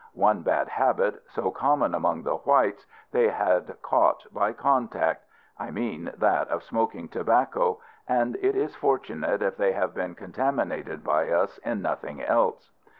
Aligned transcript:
One 0.15 0.41
bad 0.41 0.67
habit, 0.67 1.21
so 1.29 1.51
common 1.51 1.93
among 1.93 2.23
the 2.23 2.37
whites, 2.37 2.87
they 3.11 3.29
had 3.29 3.79
caught 3.83 4.25
by 4.33 4.51
contact: 4.51 5.25
I 5.59 5.69
mean 5.69 6.11
that 6.17 6.47
of 6.47 6.63
smoking 6.63 7.07
tobacco; 7.07 7.79
and 8.07 8.35
it 8.37 8.55
is 8.55 8.75
fortunate 8.75 9.43
if 9.43 9.57
they 9.57 9.73
have 9.73 9.93
been 9.93 10.15
contaminated 10.15 11.03
by 11.03 11.29
us 11.29 11.59
in 11.59 11.83
nothing 11.83 12.19
else. 12.19 12.71